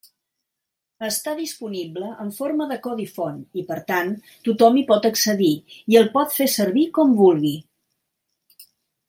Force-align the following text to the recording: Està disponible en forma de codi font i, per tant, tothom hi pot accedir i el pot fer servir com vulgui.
Està 1.07 1.33
disponible 1.41 2.07
en 2.23 2.31
forma 2.37 2.67
de 2.71 2.77
codi 2.87 3.05
font 3.17 3.37
i, 3.63 3.65
per 3.67 3.77
tant, 3.91 4.09
tothom 4.49 4.81
hi 4.81 4.85
pot 4.89 5.07
accedir 5.11 5.51
i 5.95 6.01
el 6.03 6.11
pot 6.17 6.35
fer 6.39 6.49
servir 6.57 6.89
com 6.99 7.15
vulgui. 7.23 7.55